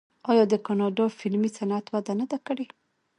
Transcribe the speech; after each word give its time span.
آیا 0.31 0.43
د 0.49 0.53
کاناډا 0.65 1.05
فلمي 1.19 1.49
صنعت 1.57 1.85
وده 1.91 2.13
نه 2.19 2.25
ده 2.31 2.37
کړې؟ 2.47 2.65